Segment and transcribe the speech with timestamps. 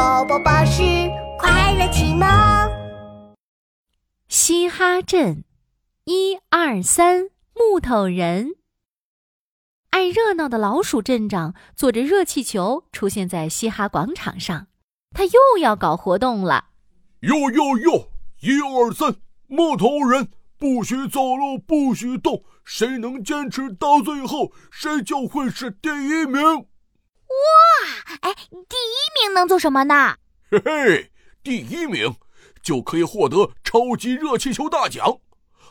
[0.00, 0.82] 宝宝巴士
[1.38, 2.26] 快乐启蒙。
[4.28, 5.44] 嘻哈镇，
[6.04, 8.54] 一二三，木头人。
[9.90, 14.68] 爱热闹的老鼠镇长坐着热气球出现在嘻哈广场上，
[15.10, 16.68] 他又要搞活动了。
[17.20, 18.08] 哟哟哟！
[18.40, 19.16] 一二三，
[19.48, 26.42] 木头人不许走路，不许动，谁能坚持到最后，谁就会是第一名。
[26.42, 26.64] 哇！
[28.20, 30.16] 哎，第一名能做什么呢？
[30.50, 31.10] 嘿嘿，
[31.42, 32.16] 第一名
[32.62, 35.20] 就可以获得超级热气球大奖，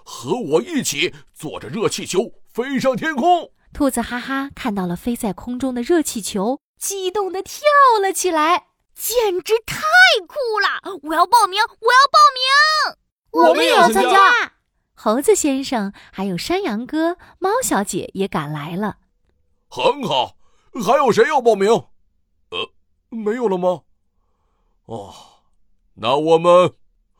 [0.03, 3.51] 和我一起坐着热气球飞上天空。
[3.71, 7.61] 兔子哈哈看到了飞在空中的热气球，激动的跳
[8.01, 9.77] 了起来，简直太
[10.27, 10.99] 酷了！
[11.03, 14.53] 我要报名，我要报名，我们也要参加。
[14.95, 18.97] 猴子先生还有山羊哥、猫小姐也赶来了。
[19.69, 20.35] 很好，
[20.83, 21.69] 还有谁要报名？
[23.09, 23.81] 呃，没有了吗？
[24.85, 25.13] 哦，
[25.95, 26.73] 那我们，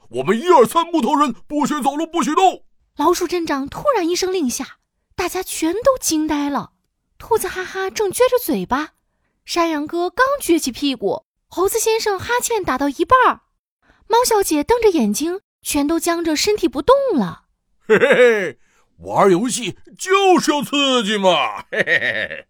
[0.10, 2.64] 我们一二三木头人不许走路，不许动。
[2.96, 4.78] 老鼠镇长突然一声令下。
[5.16, 6.72] 大家全都惊呆了，
[7.18, 8.92] 兔子哈哈正撅着嘴巴，
[9.44, 13.42] 山羊哥刚撅起屁股，猴子先生哈欠打到一半儿，
[14.08, 17.48] 猫小姐瞪着眼睛，全都僵着身体不动了。
[17.86, 18.60] 嘿嘿嘿，
[19.00, 21.64] 玩游戏就是要刺激嘛！
[21.70, 22.48] 嘿嘿嘿嘿。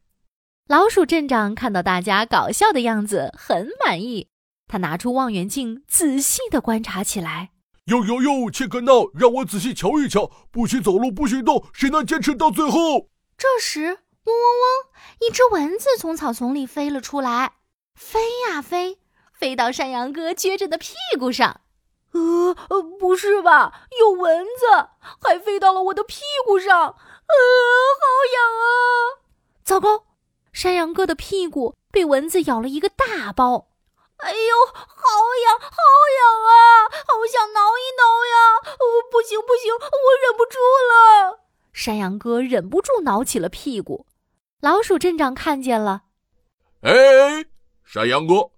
[0.70, 4.28] 老鼠镇长看到大家搞笑的样子，很满意，
[4.68, 7.50] 他拿出望远镜，仔细的观察起来。
[7.86, 8.52] 哟哟哟！
[8.52, 10.30] 切克闹，让我仔细瞧一瞧。
[10.52, 13.10] 不许走路，不许动，谁能坚持到最后？
[13.36, 17.54] 这时，嗡嗡嗡，一只蚊子从草丛里飞了出来，
[17.96, 19.00] 飞呀飞，
[19.34, 21.62] 飞到山羊哥撅着的屁股上。
[22.12, 23.88] 呃呃，不是吧？
[24.00, 26.80] 有蚊子，还飞到了我的屁股上。
[26.80, 28.70] 呃，好痒啊！
[29.64, 30.06] 糟糕，
[30.60, 33.70] 山羊哥的屁股被蚊子咬了一个大包。
[34.18, 35.08] 哎呦，好
[35.46, 35.72] 痒，好
[36.20, 36.52] 痒啊！
[37.08, 38.68] 好想挠一挠呀！
[38.74, 40.58] 哦，不行不行，我忍不住
[40.92, 41.40] 了。
[41.72, 44.06] 山羊哥忍不住挠起了屁股。
[44.60, 46.02] 老鼠镇长看见了，
[46.82, 46.92] 哎，
[47.86, 48.52] 山羊哥，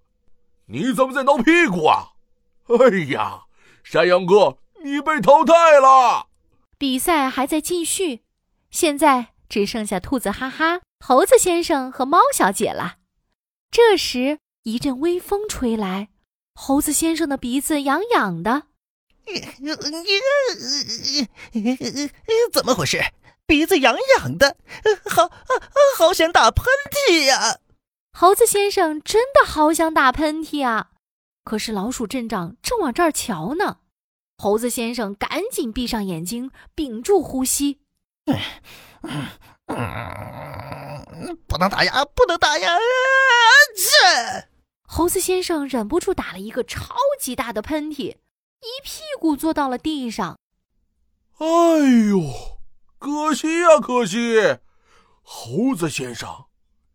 [0.66, 2.14] 你怎么在挠屁股啊？
[2.66, 3.42] 哎呀，
[3.84, 6.26] 山羊哥，你被淘汰了。
[6.76, 8.24] 比赛还在继续，
[8.72, 12.98] 现在只剩下兔子哈哈、猴子先生和猫小姐了。
[13.70, 14.38] 这时。
[14.64, 16.10] 一阵微风吹来，
[16.54, 18.68] 猴子先生的鼻子痒痒的。
[22.52, 23.02] 怎么回事？
[23.44, 24.56] 鼻子痒痒的，
[25.10, 25.28] 好，
[25.98, 26.66] 好想打喷
[27.08, 27.58] 嚏呀！
[28.16, 30.92] 猴子先生真的好想打喷嚏啊！
[31.42, 33.78] 可是老鼠镇长正往这儿瞧呢。
[34.38, 37.80] 猴子先生赶紧闭上眼睛，屏住呼吸。
[41.46, 42.04] 不能打呀！
[42.14, 42.78] 不能打呀！
[43.76, 44.48] 这。
[44.82, 50.38] 猴子先生忍不住打了一个超级大的喷嚏，一屁股坐到了地上。
[51.38, 51.46] 哎
[52.10, 52.20] 呦，
[52.98, 54.58] 可惜呀，可惜！
[55.22, 56.46] 猴子先生，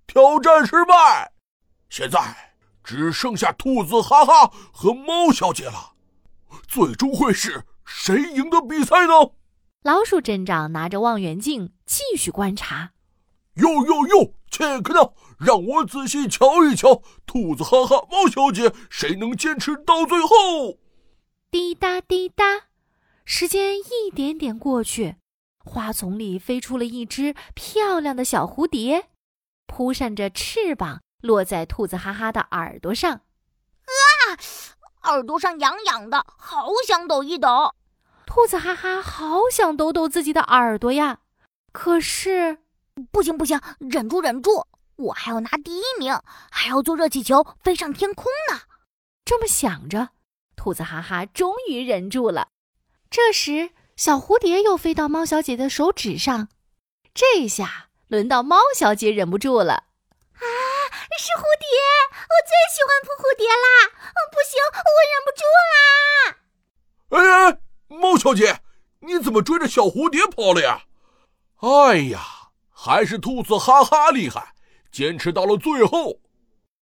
[0.06, 1.32] 挑战失败。
[1.90, 5.94] 现在只剩下兔子哈哈和猫小姐了。
[6.68, 9.14] 最终会是谁赢得比赛呢？
[9.84, 12.92] 老鼠镇长拿着望远镜继续观察。
[13.56, 14.34] 哟哟哟！
[14.52, 20.78] 切克闹，让我仔细瞧一瞧，兔子哈哈，猫小姐，谁能坚持到最后？
[21.50, 22.68] 滴答滴答，
[23.26, 25.16] 时间一点点过去，
[25.64, 29.10] 花丛里飞出了一只漂亮的小蝴蝶，
[29.66, 33.12] 扑扇着翅膀，落在兔子哈哈的耳朵上。
[33.14, 34.38] 啊，
[35.04, 37.74] 耳朵上痒痒的，好想抖一抖。
[38.38, 41.22] 兔子哈哈好想抖抖自己的耳朵呀，
[41.72, 42.60] 可是。
[43.12, 46.20] 不行不行，忍住忍住，我还要拿第一名，
[46.52, 48.62] 还要坐热气球飞上天空呢。
[49.26, 50.10] 这么想着，
[50.56, 52.50] 兔子哈哈终于忍住了。
[53.10, 56.50] 这时，小蝴蝶又飞到猫小姐的手指上，
[57.16, 59.74] 这下轮到猫小姐忍不住了。
[59.74, 60.46] 啊，
[61.18, 61.68] 是蝴蝶！
[62.14, 63.90] 我最喜欢扑蝴蝶啦！
[64.32, 65.42] 不行，我忍不住
[65.74, 66.38] 啦！
[67.10, 67.18] 哎
[67.50, 68.62] 哎，猫小姐，
[69.00, 70.84] 你怎么追着小蝴蝶跑了呀？
[71.58, 72.22] 哎呀！
[72.80, 74.54] 还是兔子哈哈厉害，
[74.92, 76.20] 坚持到了最后。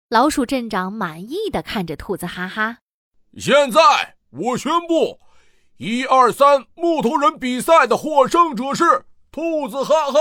[0.09, 2.79] 老鼠镇长满意的看着兔子哈哈。
[3.39, 5.21] 现在我宣布，
[5.77, 10.19] 一二三木头人比赛的获胜者是兔子哈哈。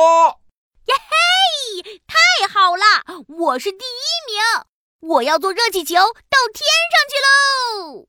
[0.86, 3.24] 耶嘿，太好了！
[3.28, 7.16] 我是第一名，我要坐热气球到天上去
[7.90, 8.08] 喽！